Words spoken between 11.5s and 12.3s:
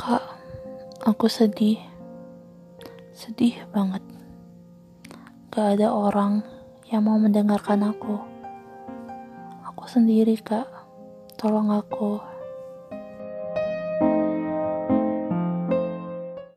aku.